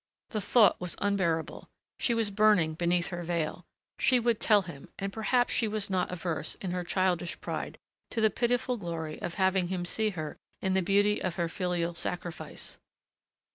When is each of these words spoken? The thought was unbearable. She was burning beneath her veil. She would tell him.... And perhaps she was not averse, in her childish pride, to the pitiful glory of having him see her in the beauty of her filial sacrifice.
The 0.31 0.41
thought 0.41 0.81
was 0.81 0.95
unbearable. 0.99 1.69
She 1.99 2.15
was 2.15 2.31
burning 2.31 2.73
beneath 2.73 3.09
her 3.11 3.21
veil. 3.21 3.67
She 3.99 4.19
would 4.19 4.39
tell 4.39 4.63
him.... 4.63 4.89
And 4.97 5.13
perhaps 5.13 5.53
she 5.53 5.67
was 5.67 5.91
not 5.91 6.09
averse, 6.11 6.55
in 6.55 6.71
her 6.71 6.83
childish 6.83 7.39
pride, 7.39 7.77
to 8.09 8.19
the 8.19 8.31
pitiful 8.31 8.77
glory 8.77 9.21
of 9.21 9.35
having 9.35 9.67
him 9.67 9.85
see 9.85 10.09
her 10.09 10.37
in 10.59 10.73
the 10.73 10.81
beauty 10.81 11.21
of 11.21 11.35
her 11.35 11.47
filial 11.47 11.93
sacrifice. 11.93 12.79